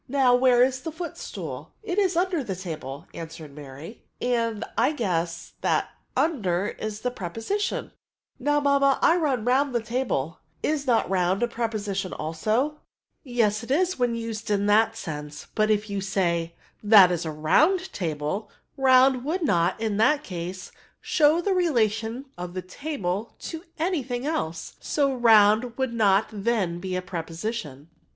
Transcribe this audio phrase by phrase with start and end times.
[0.21, 4.91] "Now, where is the footstool?"It is under the table," answered Mary; 92 PREPOSmONfl*" and I
[4.93, 7.91] guess' That under is a preposition*
[8.39, 10.39] Now, mamma, I run round the table;'
[10.73, 12.79] is not round a preposition also
[13.23, 17.23] ?"Yes it is, when used in that sense; but if you said, * That is
[17.23, 23.35] a round table/ round would not, in that ca^e, show the relation of the table
[23.41, 27.87] to any thing else; so round would not then be a preposition.